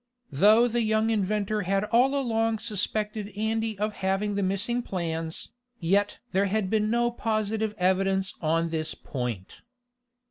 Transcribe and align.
Though 0.31 0.67
the 0.67 0.81
young 0.81 1.11
inventor 1.11 1.61
had 1.61 1.83
all 1.91 2.15
along 2.19 2.57
suspected 2.57 3.31
Andy 3.37 3.77
of 3.77 3.97
having 3.97 4.33
the 4.33 4.41
missing 4.41 4.81
plans, 4.81 5.49
yet 5.79 6.17
there 6.31 6.45
had 6.45 6.71
been 6.71 6.89
no 6.89 7.11
positive 7.11 7.75
evidence 7.77 8.33
on 8.41 8.69
this 8.69 8.95
point. 8.95 9.61